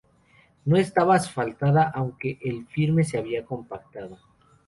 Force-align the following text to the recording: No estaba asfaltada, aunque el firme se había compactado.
No 0.65 0.77
estaba 0.77 1.13
asfaltada, 1.13 1.83
aunque 1.93 2.39
el 2.41 2.65
firme 2.65 3.03
se 3.03 3.19
había 3.19 3.45
compactado. 3.45 4.17